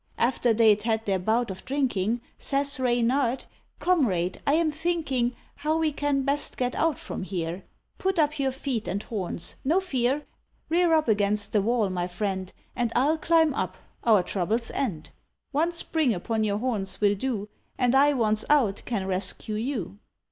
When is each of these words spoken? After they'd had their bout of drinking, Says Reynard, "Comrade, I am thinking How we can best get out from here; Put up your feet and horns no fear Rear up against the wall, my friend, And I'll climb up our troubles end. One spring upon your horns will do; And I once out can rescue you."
After 0.17 0.51
they'd 0.51 0.81
had 0.81 1.05
their 1.05 1.19
bout 1.19 1.51
of 1.51 1.63
drinking, 1.63 2.21
Says 2.39 2.79
Reynard, 2.79 3.45
"Comrade, 3.77 4.41
I 4.47 4.53
am 4.53 4.71
thinking 4.71 5.35
How 5.57 5.77
we 5.77 5.91
can 5.91 6.23
best 6.23 6.57
get 6.57 6.73
out 6.73 6.97
from 6.97 7.21
here; 7.21 7.63
Put 7.99 8.17
up 8.17 8.39
your 8.39 8.51
feet 8.51 8.87
and 8.87 9.03
horns 9.03 9.57
no 9.63 9.79
fear 9.79 10.25
Rear 10.69 10.95
up 10.95 11.07
against 11.07 11.53
the 11.53 11.61
wall, 11.61 11.91
my 11.91 12.07
friend, 12.07 12.51
And 12.75 12.91
I'll 12.95 13.19
climb 13.19 13.53
up 13.53 13.77
our 14.03 14.23
troubles 14.23 14.71
end. 14.71 15.11
One 15.51 15.71
spring 15.71 16.15
upon 16.15 16.43
your 16.43 16.57
horns 16.57 16.99
will 16.99 17.13
do; 17.13 17.47
And 17.77 17.93
I 17.93 18.13
once 18.13 18.43
out 18.49 18.81
can 18.87 19.05
rescue 19.05 19.53
you." 19.53 19.99